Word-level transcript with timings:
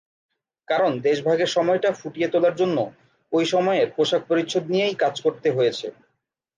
কারণ 0.67 0.91
দেশভাগের 1.01 1.49
সময়টা 1.49 1.89
ফুটিয়ে 1.99 2.27
তোলার 2.27 2.55
জন্য 2.55 2.77
ঐ 3.31 3.39
সময়ের 3.45 3.87
পোশাক-পরিচ্ছদ 3.95 4.63
নিয়েই 4.69 4.95
কাজ 5.03 5.15
করতে 5.25 5.47
হয়েছে। 5.51 5.87